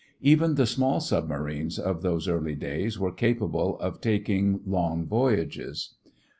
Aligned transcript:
Even 0.23 0.55
the 0.55 0.65
small 0.65 0.99
submarines 0.99 1.77
of 1.77 2.01
those 2.01 2.27
early 2.27 2.55
days 2.55 2.97
were 2.97 3.11
capable 3.11 3.77
of 3.79 4.01
taking 4.01 4.59
long 4.65 5.05
voyages. 5.05 5.93